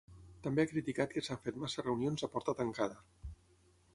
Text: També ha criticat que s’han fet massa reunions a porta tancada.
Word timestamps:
També 0.45 0.63
ha 0.63 0.69
criticat 0.71 1.11
que 1.17 1.23
s’han 1.27 1.41
fet 1.43 1.59
massa 1.65 1.85
reunions 1.85 2.27
a 2.27 2.31
porta 2.37 2.55
tancada. 2.63 2.99